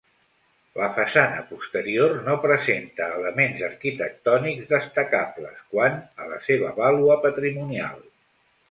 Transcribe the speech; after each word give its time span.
La 0.77 0.87
façana 0.93 1.43
posterior 1.49 2.15
no 2.29 2.37
presenta 2.47 3.11
elements 3.19 3.61
arquitectònics 3.69 4.73
destacables 4.75 5.63
quant 5.77 6.03
a 6.25 6.31
la 6.35 6.45
seva 6.49 6.75
vàlua 6.83 7.21
patrimonial. 7.29 8.05